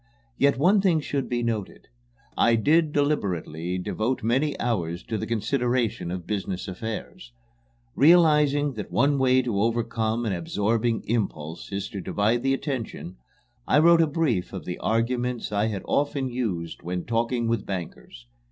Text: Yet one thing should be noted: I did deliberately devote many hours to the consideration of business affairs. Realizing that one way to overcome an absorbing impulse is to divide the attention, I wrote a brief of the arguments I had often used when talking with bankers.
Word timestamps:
Yet 0.35 0.57
one 0.57 0.81
thing 0.81 0.99
should 0.99 1.29
be 1.29 1.43
noted: 1.43 1.87
I 2.35 2.55
did 2.55 2.91
deliberately 2.91 3.77
devote 3.77 4.23
many 4.23 4.59
hours 4.59 5.03
to 5.03 5.15
the 5.15 5.27
consideration 5.27 6.09
of 6.09 6.25
business 6.25 6.67
affairs. 6.67 7.33
Realizing 7.95 8.73
that 8.73 8.91
one 8.91 9.19
way 9.19 9.43
to 9.43 9.61
overcome 9.61 10.25
an 10.25 10.33
absorbing 10.33 11.03
impulse 11.05 11.71
is 11.71 11.87
to 11.89 12.01
divide 12.01 12.41
the 12.41 12.55
attention, 12.55 13.17
I 13.67 13.77
wrote 13.77 14.01
a 14.01 14.07
brief 14.07 14.53
of 14.53 14.65
the 14.65 14.79
arguments 14.79 15.51
I 15.51 15.67
had 15.67 15.83
often 15.85 16.29
used 16.31 16.81
when 16.81 17.05
talking 17.05 17.47
with 17.47 17.67
bankers. 17.67 18.25